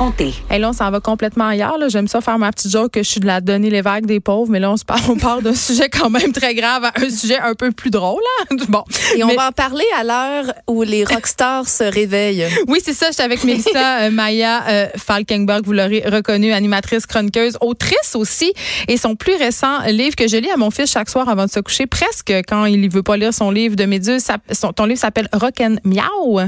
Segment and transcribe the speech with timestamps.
[0.00, 0.32] effronté.
[0.50, 1.76] Et là, on s'en va complètement ailleurs.
[1.76, 1.88] là.
[1.88, 4.18] J'aime ça faire ma petite joke que je suis de la donnée les vagues des
[4.20, 6.92] pauvres, mais là, on se parle, on parle d'un sujet quand même très grave à
[6.96, 8.20] un sujet un peu plus drôle.
[8.50, 8.56] Là.
[8.70, 8.84] Bon.
[9.16, 12.46] Et on Mais- va en parler à l'heure où les rockstars se réveillent.
[12.68, 13.06] Oui, c'est ça.
[13.10, 18.52] J'étais avec Mélissa euh, Maya euh, Falkenberg, vous l'aurez reconnue, animatrice, chroniqueuse, autrice aussi.
[18.88, 21.50] Et son plus récent livre que je lis à mon fils chaque soir avant de
[21.50, 24.72] se coucher, presque quand il ne veut pas lire son livre de Méduse, ça- son-
[24.72, 26.40] ton livre s'appelle Rock and Miau.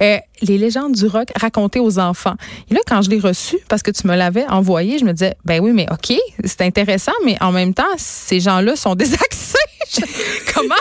[0.00, 2.34] Euh, les légendes du rock racontées aux enfants.
[2.70, 5.36] Et là, quand je l'ai reçu, parce que tu me l'avais envoyé, je me disais,
[5.44, 9.58] ben oui, mais OK, c'est intéressant, mais en même temps, ces gens-là sont désaxés.
[10.54, 10.74] Comment,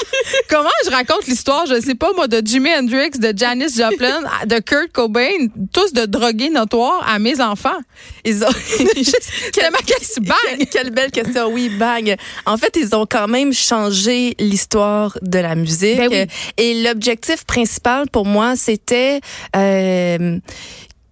[0.50, 4.60] comment je raconte l'histoire, je sais pas, moi, de Jimi Hendrix, de Janis Joplin, de
[4.60, 7.78] Kurt Cobain, tous de drogués notoires à mes enfants?
[8.26, 10.24] Ils ont C'était ma question.
[10.24, 10.58] Bang!
[10.58, 11.48] Quelle, quelle belle question.
[11.48, 12.16] Oui, bang.
[12.46, 15.98] En fait, ils ont quand même changé l'histoire de la musique.
[15.98, 16.26] Ben oui.
[16.58, 19.22] Et l'objectif principal pour moi, c'était
[19.56, 20.40] euh,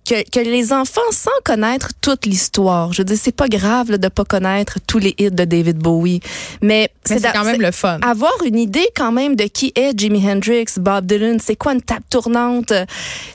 [0.08, 3.98] que, que les enfants, sans connaître toute l'histoire, je veux dire, c'est pas grave là,
[3.98, 6.20] de pas connaître tous les hits de David Bowie,
[6.62, 7.99] mais, Mais c'est quand même le fun.
[8.02, 11.82] avoir une idée quand même de qui est Jimi Hendrix, Bob Dylan, c'est quoi une
[11.82, 12.74] table tournante?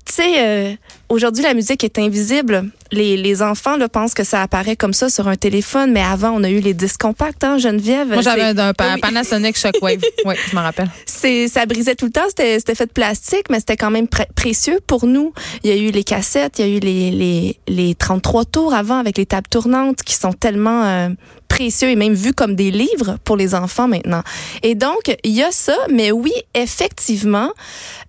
[0.04, 0.74] Tu sais, euh,
[1.10, 2.64] aujourd'hui la musique est invisible.
[2.92, 6.30] Les, les enfants là, pensent que ça apparaît comme ça sur un téléphone, mais avant
[6.30, 8.08] on a eu les disques compacts, hein, Geneviève.
[8.08, 9.00] Moi, j'avais un, un pa- oui.
[9.00, 10.00] Panasonic Shockwave.
[10.24, 10.88] oui, je m'en rappelle.
[11.06, 14.08] c'est ça brisait tout le temps, c'était c'était fait de plastique, mais c'était quand même
[14.08, 15.32] pré- précieux pour nous.
[15.62, 18.74] Il y a eu les cassettes, il y a eu les les les 33 tours
[18.74, 21.08] avant avec les tables tournantes qui sont tellement euh,
[21.46, 24.22] précieux et même vus comme des livres pour les enfants maintenant.
[24.64, 27.50] Et donc il y a ça, mais oui, effectivement,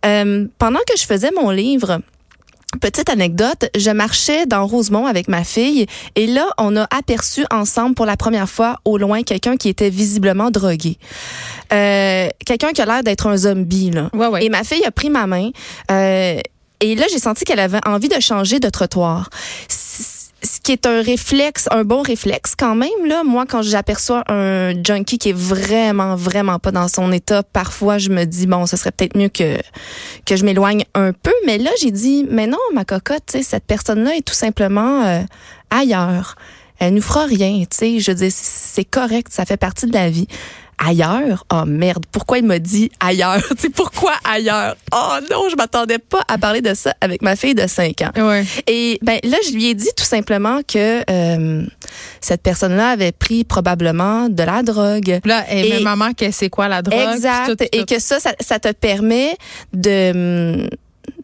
[0.08, 2.00] euh, pendant que je faisais mon livre,
[2.80, 7.96] Petite anecdote, je marchais dans Rosemont avec ma fille et là, on a aperçu ensemble
[7.96, 10.98] pour la première fois au loin quelqu'un qui était visiblement drogué.
[11.74, 14.10] Euh, quelqu'un qui a l'air d'être un zombie là.
[14.14, 14.46] Ouais, ouais.
[14.46, 15.50] Et ma fille a pris ma main
[15.92, 16.40] euh,
[16.82, 19.30] et là, j'ai senti qu'elle avait envie de changer de trottoir.
[20.44, 23.24] Ce qui est un réflexe, un bon réflexe quand même là.
[23.24, 28.10] Moi, quand j'aperçois un junkie qui est vraiment, vraiment pas dans son état, parfois je
[28.10, 29.58] me dis bon, ce serait peut-être mieux que
[30.26, 31.34] que je m'éloigne un peu.
[31.46, 35.22] Mais là, j'ai dit mais non, ma cocotte, cette personne-là est tout simplement euh,
[35.70, 36.36] ailleurs.
[36.80, 38.00] Elle nous fera rien, tu sais.
[38.00, 40.28] Je dire, c'est correct, ça fait partie de la vie
[40.78, 41.46] ailleurs?
[41.54, 43.42] Oh merde, pourquoi il m'a dit ailleurs?
[43.52, 44.76] Tu sais, pourquoi ailleurs?
[44.94, 48.28] Oh non, je m'attendais pas à parler de ça avec ma fille de 5 ans.
[48.28, 48.44] Ouais.
[48.68, 51.66] Et ben là, je lui ai dit tout simplement que euh,
[52.22, 55.20] cette personne-là avait pris probablement de la drogue.
[55.26, 57.14] Là, et, Et- maman, que c'est quoi la drogue?
[57.16, 57.56] Exact.
[57.58, 59.36] tout, Et que ça, ça, ça te permet
[59.74, 60.68] de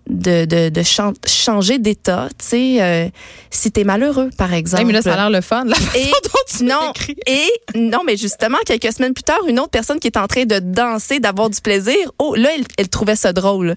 [0.09, 3.07] de, de, de chan- changer d'état, tu sais, euh,
[3.49, 4.81] si t'es malheureux, par exemple.
[4.81, 5.65] Hey, mais là, ça a l'air le fun.
[5.65, 6.93] La façon Et dont tu non,
[7.25, 10.45] et non, mais justement, quelques semaines plus tard, une autre personne qui est en train
[10.45, 13.75] de danser, d'avoir du plaisir, oh, là, elle, elle trouvait ça drôle.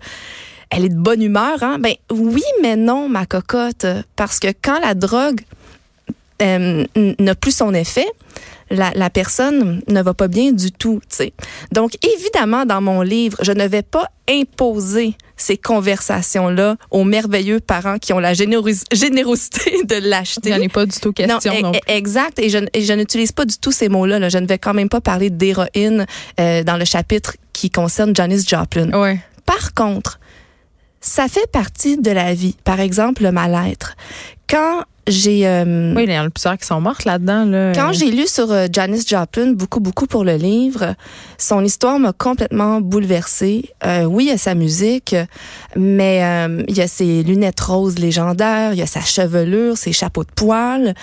[0.70, 1.78] Elle est de bonne humeur, hein?
[1.80, 5.40] Ben oui, mais non, ma cocotte, parce que quand la drogue
[6.42, 6.84] euh,
[7.18, 8.06] n'a plus son effet,
[8.70, 11.32] la, la personne ne va pas bien du tout, tu sais.
[11.72, 17.98] Donc, évidemment, dans mon livre, je ne vais pas imposer ces conversations-là aux merveilleux parents
[17.98, 20.50] qui ont la généros- générosité de Il l'acheter.
[20.50, 21.52] n'y en est pas du tout question.
[21.54, 22.38] Non, non e- e- exact.
[22.38, 24.18] Et je, et je n'utilise pas du tout ces mots-là.
[24.18, 24.28] là.
[24.28, 26.06] Je ne vais quand même pas parler d'héroïne
[26.38, 28.90] euh, dans le chapitre qui concerne Janis Joplin.
[28.98, 29.18] Ouais.
[29.46, 30.20] Par contre,
[31.00, 32.56] ça fait partie de la vie.
[32.64, 33.96] Par exemple, le mal-être.
[34.48, 37.44] Quand j'ai euh, Oui, il y en a plusieurs qui sont mortes là-dedans.
[37.44, 37.72] Là.
[37.74, 40.94] quand j'ai lu sur euh, Janis Joplin beaucoup beaucoup pour le livre,
[41.38, 43.70] son histoire m'a complètement bouleversée.
[43.84, 45.14] Euh, oui, il y a sa musique,
[45.76, 49.92] mais euh, il y a ses lunettes roses légendaires, il y a sa chevelure, ses
[49.92, 50.94] chapeaux de poils,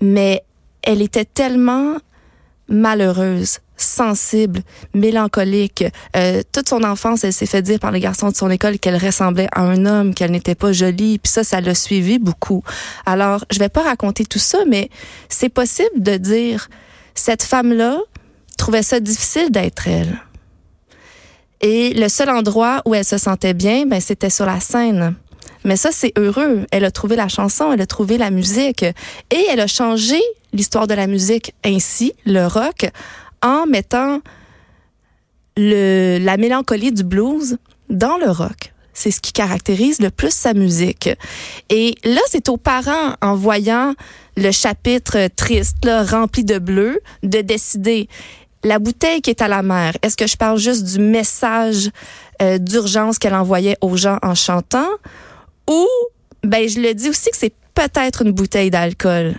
[0.00, 0.42] mais
[0.82, 1.96] elle était tellement
[2.68, 4.60] malheureuse, sensible,
[4.94, 5.84] mélancolique.
[6.16, 8.96] Euh, toute son enfance, elle s'est fait dire par les garçons de son école qu'elle
[8.96, 12.62] ressemblait à un homme, qu'elle n'était pas jolie, puis ça, ça l'a suivi beaucoup.
[13.04, 14.90] Alors, je vais pas raconter tout ça, mais
[15.28, 16.68] c'est possible de dire
[17.14, 17.98] cette femme-là
[18.56, 20.18] trouvait ça difficile d'être elle.
[21.60, 25.14] Et le seul endroit où elle se sentait bien, ben c'était sur la scène.
[25.64, 26.66] Mais ça, c'est heureux.
[26.70, 30.20] Elle a trouvé la chanson, elle a trouvé la musique et elle a changé
[30.52, 32.90] l'histoire de la musique ainsi, le rock,
[33.46, 34.20] en mettant
[35.56, 37.58] le, la mélancolie du blues
[37.88, 38.72] dans le rock.
[38.92, 41.10] C'est ce qui caractérise le plus sa musique.
[41.68, 43.94] Et là, c'est aux parents, en voyant
[44.36, 48.08] le chapitre triste, rempli de bleu, de décider
[48.64, 49.96] la bouteille qui est à la mer.
[50.02, 51.90] Est-ce que je parle juste du message
[52.42, 54.88] euh, d'urgence qu'elle envoyait aux gens en chantant?
[55.68, 55.86] Ou
[56.42, 59.34] ben je le dis aussi que c'est peut-être une bouteille d'alcool.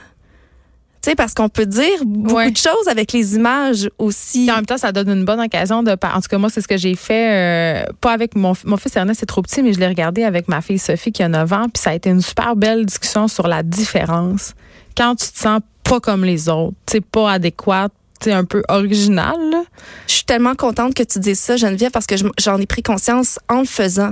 [1.08, 2.52] Sais, parce qu'on peut dire beaucoup Ouais.
[2.52, 4.52] de choses avec les images aussi.
[4.52, 5.92] En même temps, ça donne une bonne occasion de.
[5.92, 7.86] En tout cas, moi, c'est ce que j'ai fait.
[7.86, 10.50] euh, pas avec mon, mon fils Ernest, c'est trop petit, mais je l'ai regardé avec
[10.50, 11.70] ma fille Sophie qui a 9 ans.
[11.74, 14.54] Puis ça a été une super belle discussion sur la différence.
[14.98, 19.36] Quand tu te sens pas comme les autres, tu pas adéquate, tu un peu original.
[19.50, 19.64] là.
[20.08, 22.84] Je suis tellement contente que tu dises ça, Geneviève, parce que je- j'en ai pris
[22.84, 24.12] conscience en le faisant.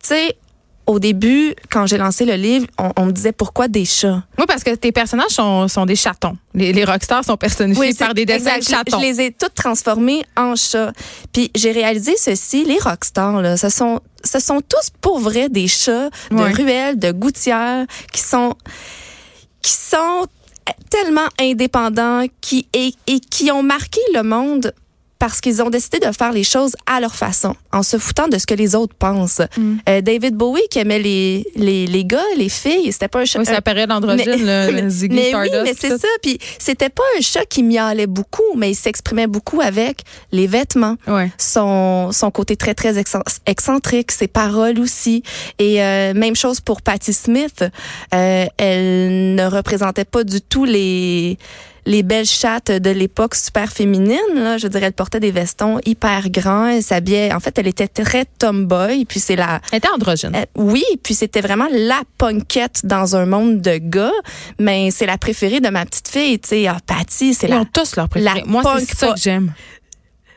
[0.00, 0.36] Tu sais,
[0.86, 4.22] au début, quand j'ai lancé le livre, on, on me disait pourquoi des chats?
[4.38, 6.36] Oui, parce que tes personnages sont, sont des chatons.
[6.54, 8.62] Les, les rockstars sont personnifiés c'est- par des dessins de.
[8.62, 8.98] Je- chatons.
[8.98, 10.92] Je les ai toutes transformées en chats.
[11.32, 15.68] Puis j'ai réalisé ceci, les rockstars, là, ce sont, ce sont tous pour vrai des
[15.68, 18.54] chats de ruelles, de gouttières, qui sont,
[19.62, 20.26] qui sont
[20.90, 24.72] tellement indépendants, qui, et, et qui ont marqué le monde
[25.22, 28.38] parce qu'ils ont décidé de faire les choses à leur façon, en se foutant de
[28.38, 29.40] ce que les autres pensent.
[29.56, 29.74] Mm.
[29.88, 33.38] Euh, David Bowie qui aimait les, les, les gars, les filles, c'était pas un chat.
[33.38, 35.54] Oui, c'est la période androgyne, Mais- le mais- Ziggy mais Stardust.
[35.54, 36.08] oui, mais c'est ça.
[36.22, 40.00] Puis c'était pas un chat qui miaulait beaucoup, mais il s'exprimait beaucoup avec
[40.32, 41.30] les vêtements, Ouais.
[41.38, 45.22] son, son côté très, très excen- excentrique, ses paroles aussi.
[45.60, 47.62] Et euh, même chose pour Patti Smith.
[48.12, 51.38] Euh, elle ne représentait pas du tout les
[51.86, 54.18] les belles chattes de l'époque super féminine.
[54.34, 54.58] Là.
[54.58, 56.66] Je dirais, elle portait des vestons hyper grands.
[56.66, 57.32] Elle s'habillait...
[57.32, 59.04] En fait, elle était très tomboy.
[59.04, 59.60] Puis c'est la...
[59.72, 60.34] Elle était androgyne.
[60.34, 64.12] Euh, oui, puis c'était vraiment la punkette dans un monde de gars,
[64.58, 67.60] mais c'est la préférée de ma petite fille, tu sais, ah, Patty, c'est Ils la
[67.60, 68.40] ont tous leur préféré.
[68.40, 69.52] la Moi, c'est ça que j'aime.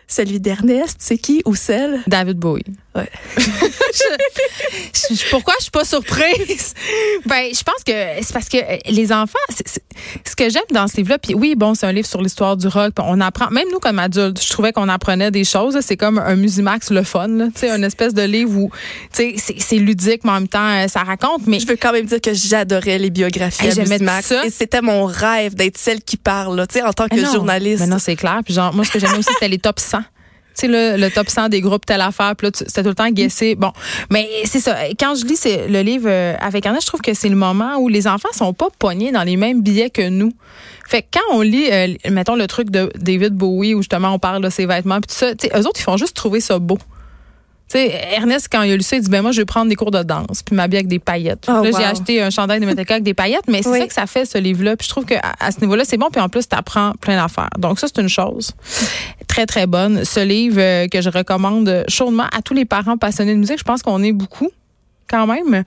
[0.07, 2.01] celui d'Ernest, c'est qui ou celle?
[2.07, 2.63] David Bowie.
[2.95, 3.09] Ouais.
[3.37, 6.73] Je- je- pourquoi je suis pas surprise?
[7.25, 9.83] ben, je pense que c'est parce que euh, les enfants, c'est- c'est-
[10.25, 12.67] ce que j'aime dans ce livre-là, puis oui, bon, c'est un livre sur l'histoire du
[12.67, 15.75] rock, on apprend, même nous comme adultes, je trouvais qu'on apprenait des choses.
[15.75, 15.81] là.
[15.81, 18.71] C'est comme un Musimax le fun, tu sais, une espèce de livre où,
[19.13, 21.45] tu sais, c'est- c'est ludique, mais en même temps, euh, ça raconte.
[21.47, 24.45] Mais Je veux quand même dire que j'adorais les biographies Hey, à j'aimais Max ça.
[24.45, 27.33] et c'était mon rêve d'être celle qui parle, tu sais, en tant que Mais non.
[27.33, 27.79] journaliste.
[27.81, 28.39] Mais non, c'est clair.
[28.45, 29.99] Puis genre, moi, ce que j'aimais aussi, c'était les top 100.
[30.57, 32.35] Tu sais, le, le top 100 des groupes telle affaire.
[32.35, 33.55] Puis là, c'était tout le temps guessé.
[33.55, 33.71] Bon,
[34.09, 34.75] mais c'est ça.
[34.99, 37.87] Quand je lis le livre euh, avec Anna, je trouve que c'est le moment où
[37.87, 40.31] les enfants sont pas pognés dans les mêmes billets que nous.
[40.87, 44.19] Fait que quand on lit, euh, mettons, le truc de David Bowie, où justement on
[44.19, 46.77] parle de ses vêtements, puis tout ça, eux autres, ils font juste trouver ça beau.
[47.67, 49.69] Tu sais, Ernest, quand il a lu ça, il dit, ben moi, je vais prendre
[49.69, 51.45] des cours de danse, puis m'habiller avec des paillettes.
[51.47, 51.77] Oh, là, wow.
[51.77, 53.79] j'ai acheté un chandail de Metallica avec des paillettes, mais c'est Oui.
[53.79, 54.77] ça que ça fait, ce livre-là.
[54.77, 57.15] Puis je trouve qu'à à ce niveau-là, c'est bon, puis en plus, tu apprends plein
[57.15, 57.49] d'affaires.
[57.57, 58.51] Donc ça, c'est une chose
[59.27, 60.05] très, très bonne.
[60.05, 63.63] Ce livre euh, que je recommande chaudement à tous les parents passionnés de musique, je
[63.63, 64.49] pense qu'on est beaucoup
[65.09, 65.63] quand même.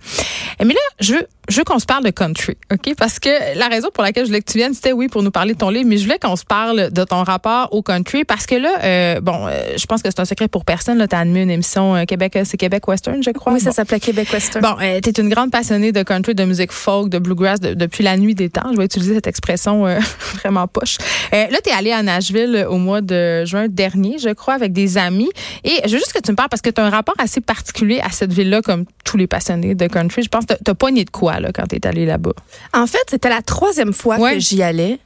[0.61, 2.95] Mais là, je veux, je veux qu'on se parle de country, OK?
[2.97, 5.31] Parce que la raison pour laquelle je voulais que tu viennes, c'était oui, pour nous
[5.31, 8.25] parler de ton livre, mais je voulais qu'on se parle de ton rapport au country
[8.25, 11.07] parce que là, euh, bon, euh, je pense que c'est un secret pour personne.
[11.09, 13.53] Tu as animé une émission euh, Québec, c'est Québec Western, je crois.
[13.53, 13.75] Oui, ça Bon.
[13.77, 14.63] s'appelait Québec Western.
[14.63, 17.75] Bon, euh, tu es une grande passionnée de country, de musique folk, de bluegrass de-
[17.75, 18.71] depuis la nuit des temps.
[18.73, 19.99] Je vais utiliser cette expression euh,
[20.43, 20.99] vraiment poche.
[21.33, 24.73] Euh, là, tu es allée à Nashville au mois de juin dernier, je crois, avec
[24.73, 25.31] des amis.
[25.65, 27.41] Et je veux juste que tu me parles parce que tu as un rapport assez
[27.41, 30.23] particulier à cette ville-là, comme tous les passionnés de country.
[30.25, 32.33] Je pense que tu as pogné de quoi là, quand tu es allée là-bas?
[32.75, 34.35] En fait, c'était la troisième fois Ouais.
[34.35, 34.99] que j'y allais.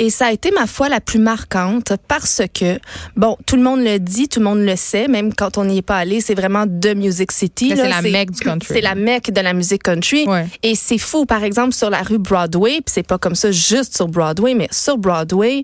[0.00, 2.80] Et ça a été ma foi la plus marquante parce que,
[3.14, 5.78] bon, tout le monde le dit, tout le monde le sait, même quand on n'y
[5.78, 7.74] est pas allé, c'est vraiment The Music City.
[7.76, 8.68] C'est la mecque du country.
[8.74, 10.26] C'est la mecque de la musique country.
[10.26, 10.46] Ouais.
[10.64, 13.94] Et c'est fou, par exemple, sur la rue Broadway, puis c'est pas comme ça juste
[13.96, 15.62] sur Broadway, mais sur Broadway,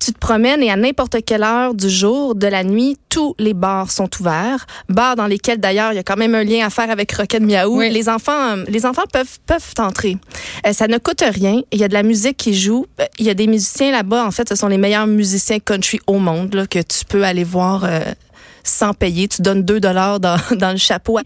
[0.00, 3.54] tu te promènes et à n'importe quelle heure du jour, de la nuit, tous les
[3.54, 4.66] bars sont ouverts.
[4.88, 7.42] Bars dans lesquels d'ailleurs il y a quand même un lien à faire avec Rocket
[7.42, 7.78] Miaou.
[7.78, 7.90] Oui.
[7.90, 10.16] Les enfants, euh, les enfants peuvent peuvent entrer.
[10.66, 11.60] Euh, ça ne coûte rien.
[11.70, 12.86] Il y a de la musique qui joue.
[13.00, 14.26] Euh, Il y a des musiciens là-bas.
[14.26, 17.44] En fait, ce sont les meilleurs musiciens country au monde là, que tu peux aller
[17.44, 18.00] voir euh,
[18.64, 19.28] sans payer.
[19.28, 21.18] Tu donnes 2 dollars dans, dans le chapeau.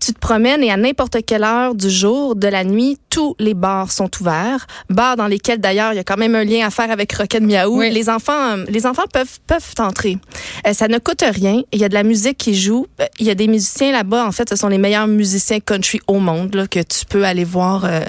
[0.00, 3.54] Tu te promènes et à n'importe quelle heure du jour, de la nuit, tous les
[3.54, 4.66] bars sont ouverts.
[4.90, 7.42] Bars dans lesquels d'ailleurs il y a quand même un lien à faire avec Rocket
[7.42, 7.78] Miaou.
[7.78, 7.90] Oui.
[7.90, 10.18] Les enfants, euh, les enfants peuvent peuvent entrer.
[10.66, 11.62] Euh, ça ne coûte rien.
[11.72, 12.86] Il y a de la musique qui joue.
[13.00, 14.26] Euh, Il y a des musiciens là-bas.
[14.26, 17.44] En fait, ce sont les meilleurs musiciens country au monde là, que tu peux aller
[17.44, 17.84] voir.
[17.84, 18.00] euh,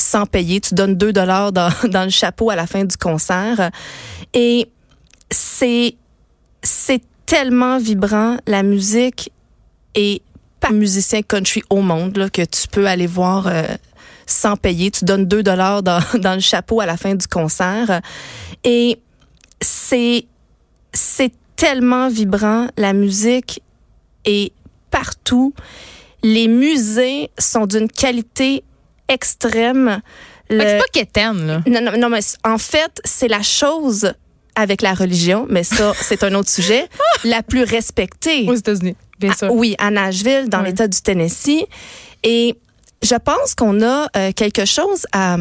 [0.00, 3.70] sans payer, tu donnes 2 dollars dans, dans le chapeau à la fin du concert.
[4.32, 4.68] Et
[5.30, 5.96] c'est
[6.62, 9.30] c'est tellement vibrant la musique
[9.94, 10.22] et
[10.60, 13.62] par musicien country au monde là, que tu peux aller voir euh,
[14.26, 14.90] sans payer.
[14.90, 18.00] Tu donnes 2 dollars dans, dans le chapeau à la fin du concert.
[18.64, 18.98] Et
[19.60, 20.26] c'est
[20.92, 23.60] c'est tellement vibrant la musique
[24.24, 24.52] est
[24.90, 25.52] partout.
[26.22, 28.64] Les musées sont d'une qualité
[29.08, 30.00] extrême.
[30.50, 31.62] Le- C'est pas quétaine, là.
[31.66, 34.12] non, non, non, mais en fait, c'est la chose
[34.58, 36.88] avec la religion, mais ça, c'est un autre sujet,
[37.24, 38.44] la plus respectée.
[38.48, 39.52] Aux États-Unis, bien Ah, sûr.
[39.52, 40.66] oui, à Nashville, dans Oui.
[40.66, 41.64] l'État du Tennessee.
[42.24, 42.56] Et
[43.02, 45.36] je pense qu'on a euh, quelque chose à,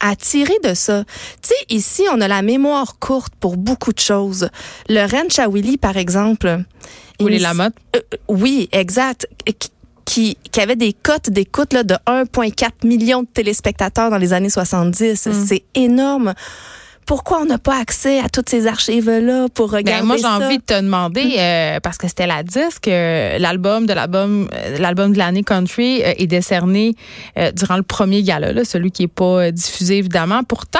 [0.00, 1.02] à tirer de ça.
[1.42, 4.48] Tu sais, ici, on a la mémoire courte pour beaucoup de choses.
[4.88, 6.62] Le Ranch à Willy, par exemple.
[7.20, 7.74] Ou les Lamotte.
[7.96, 9.26] Euh, oui, exact.
[10.04, 15.26] Qui, qui, avait des cotes d'écoute de 1,4 million de téléspectateurs dans les années 70.
[15.26, 15.46] Mm.
[15.46, 16.34] C'est énorme
[17.06, 20.26] pourquoi on n'a pas accès à toutes ces archives-là pour ben, regarder ben, moi, j'ai
[20.26, 21.38] envie de te demander, mm.
[21.38, 26.00] euh, parce que c'était la disque, euh, l'album de l'album euh, l'album de l'année country
[26.00, 26.94] est décerné
[27.54, 30.42] durant le premier gala, là, celui qui est pas diffusé évidemment.
[30.44, 30.78] Pourtant,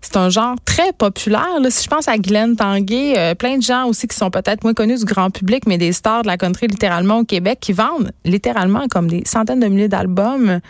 [0.00, 1.60] c'est un genre très populaire.
[1.60, 1.70] Là.
[1.70, 4.98] Si je pense à Glenn Tanguay, plein de gens aussi qui sont peut-être moins connus
[4.98, 8.86] du grand public, mais des stars de la country littéralement au Québec qui vendent littéralement
[8.88, 10.60] comme des centaines de milliers d'albums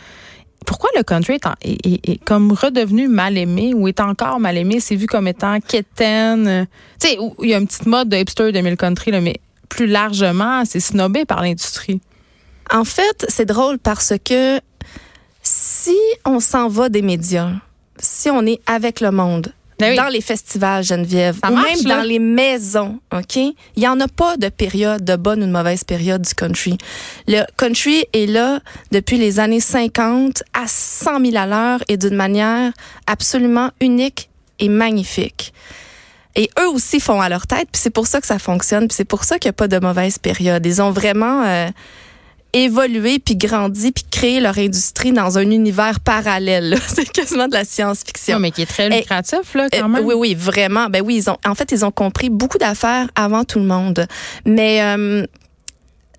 [0.65, 4.81] pourquoi le country est, comme redevenu mal aimé ou est encore mal aimé?
[4.81, 6.67] C'est vu comme étant quétaine.
[7.01, 9.37] Tu sais, il y a une petite mode de hipster de mille country, là, mais
[9.69, 12.01] plus largement, c'est snobé par l'industrie.
[12.73, 14.61] En fait, c'est drôle parce que
[15.43, 17.51] si on s'en va des médias,
[17.99, 22.19] si on est avec le monde, ben dans les festivals, Geneviève, ou même dans les
[22.19, 23.37] maisons, OK?
[23.37, 26.79] Il n'y en a pas de période, de bonne ou de mauvaise période du country.
[27.27, 28.61] Le country est là
[28.93, 32.73] depuis les années 50 à 100 000 à l'heure et d'une manière
[33.07, 35.53] absolument unique et magnifique.
[36.37, 38.97] Et eux aussi font à leur tête, puis c'est pour ça que ça fonctionne, puis
[38.97, 40.65] c'est pour ça qu'il n'y a pas de mauvaise période.
[40.67, 41.45] Ils ont vraiment...
[41.45, 41.69] Euh,
[42.55, 46.79] évoluer puis grandir puis créer leur industrie dans un univers parallèle.
[46.89, 48.39] C'est quasiment de la science-fiction.
[48.39, 50.05] mais qui est très lucratif là quand euh, même.
[50.05, 50.89] oui oui, vraiment.
[50.89, 54.07] Ben oui, ils ont en fait ils ont compris beaucoup d'affaires avant tout le monde.
[54.47, 55.27] Mais euh,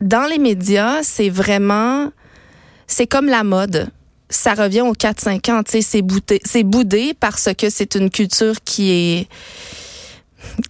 [0.02, 2.12] dans les médias, c'est vraiment
[2.86, 3.90] c'est comme la mode
[4.30, 8.10] ça revient aux 4-5 ans, tu sais, c'est boudé, c'est boudé parce que c'est une
[8.10, 9.28] culture qui est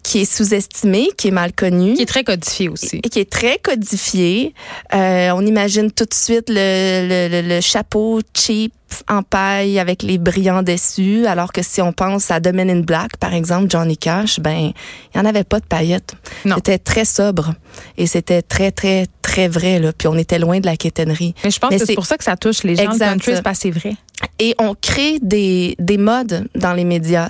[0.03, 1.93] qui est sous-estimé, qui est mal connu.
[1.93, 2.99] Qui est très codifié aussi.
[3.03, 4.53] Et qui est très codifié.
[4.93, 8.73] Euh, on imagine tout de suite le, le, le, chapeau cheap
[9.09, 12.79] en paille avec les brillants dessus, alors que si on pense à The Men in
[12.81, 14.73] Black, par exemple, Johnny Cash, ben, il
[15.15, 16.13] n'y en avait pas de paillettes.
[16.43, 17.53] C'était très sobre.
[17.97, 19.91] Et c'était très, très, très vrai, là.
[19.91, 21.33] Puis on était loin de la quétainerie.
[21.43, 23.17] Mais je pense que c'est pour ça que ça touche les gens exact.
[23.17, 23.95] de country, c'est vrai.
[24.39, 27.29] Et on crée des, des modes dans les médias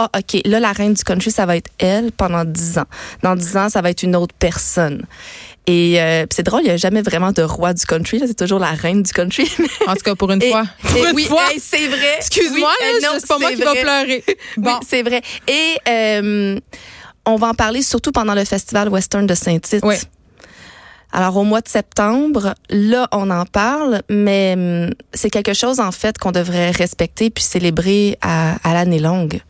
[0.00, 2.86] ah, OK, là, la reine du country, ça va être elle pendant dix ans.
[3.22, 5.04] Dans dix ans, ça va être une autre personne.
[5.66, 8.20] Et euh, c'est drôle, il n'y a jamais vraiment de roi du country.
[8.26, 9.50] C'est toujours la reine du country.
[9.86, 10.64] en tout cas, pour une fois.
[10.82, 11.42] Pour une oui, fois.
[11.58, 12.16] c'est vrai.
[12.16, 12.70] Excuse-moi,
[13.18, 14.24] c'est pas moi qui va pleurer.
[14.56, 14.80] Bon.
[14.88, 15.20] c'est vrai.
[15.46, 16.58] Et euh,
[17.26, 19.84] on va en parler surtout pendant le Festival Western de Saint-Tite.
[19.84, 19.96] Oui.
[21.12, 25.90] Alors au mois de septembre, là on en parle, mais hum, c'est quelque chose en
[25.90, 29.40] fait qu'on devrait respecter puis célébrer à, à l'année longue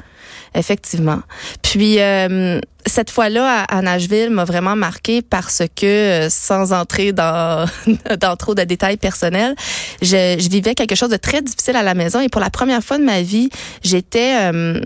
[0.55, 1.21] effectivement.
[1.63, 7.67] Puis euh, cette fois-là à, Nashville m'a vraiment marqué parce que sans entrer dans
[8.21, 9.55] dans trop de détails personnels,
[10.03, 12.83] je, je, vivais quelque chose de très difficile à la maison et pour la première
[12.83, 13.51] fois de ma vie,
[13.83, 14.81] j'étais euh,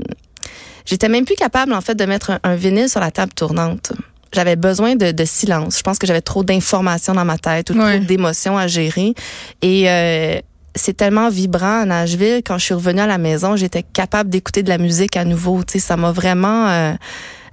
[0.85, 3.92] j'étais même plus capable en fait de mettre un, vinyle sur la table tournante
[4.33, 5.78] j'avais besoin de, de, silence.
[5.78, 9.14] Je pense que j'avais trop d'informations dans ma tête ou trop d'émotions à gérer.
[9.62, 10.40] Et euh,
[10.74, 12.42] c'est tellement vibrant à Nashville.
[12.44, 15.62] Quand je suis revenue à la maison, j'étais capable d'écouter de la musique à nouveau.
[15.64, 16.94] Tu ça m'a vraiment euh,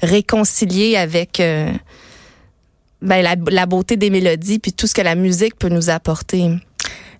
[0.01, 1.71] réconcilié avec euh,
[3.01, 6.49] ben, la, la, beauté des mélodies puis tout ce que la musique peut nous apporter.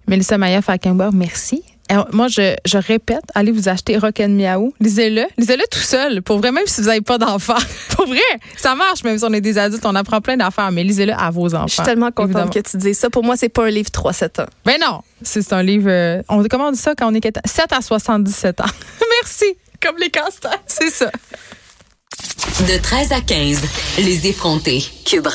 [0.08, 1.64] Melissa Maya Falkenberg, merci
[2.12, 4.74] moi, je, je, répète, allez vous acheter Rock and Miaou.
[4.80, 5.24] Lisez-le.
[5.38, 6.22] Lisez-le tout seul.
[6.22, 7.56] Pour vrai, même si vous n'avez pas d'enfants.
[7.96, 8.20] pour vrai,
[8.58, 11.30] ça marche, même si on est des adultes, on apprend plein d'affaires, mais lisez-le à
[11.32, 11.68] vos enfants.
[11.68, 13.10] Je suis tellement contente que tu dises ça.
[13.10, 14.46] Pour moi, c'est pas un livre 3-7 ans.
[14.66, 15.02] Ben non.
[15.24, 18.62] C'est un livre, euh, on, comment on dit ça quand on est 7 à 77
[18.62, 18.66] ans?
[19.22, 19.46] Merci.
[19.82, 20.52] Comme les castors.
[20.68, 21.12] C'est ça.
[22.68, 23.62] De 13 à 15,
[24.00, 24.84] les effrontés.
[25.06, 25.28] Cube